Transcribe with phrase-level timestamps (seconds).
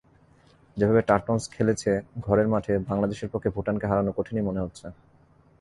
[0.77, 1.91] যেভাবে টারটনস খেলেছে
[2.19, 4.85] ঘরের মাঠে, বাংলাদেশের পক্ষে ভুটানকে হারানো কঠিনই মনে হচ্ছে।